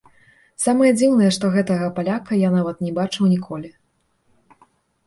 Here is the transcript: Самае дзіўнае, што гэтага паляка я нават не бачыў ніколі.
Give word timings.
Самае 0.63 0.91
дзіўнае, 0.99 1.27
што 1.37 1.45
гэтага 1.57 1.91
паляка 1.99 2.41
я 2.47 2.53
нават 2.57 2.77
не 2.87 2.91
бачыў 2.99 3.31
ніколі. 3.37 3.75